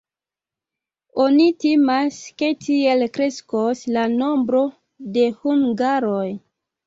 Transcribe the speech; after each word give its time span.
Oni 1.23 1.45
timas, 1.65 2.17
ke 2.41 2.47
tiel 2.67 3.05
kreskos 3.17 3.83
la 3.97 4.07
nombro 4.15 4.63
de 5.19 5.27
hungaroj. 5.43 6.27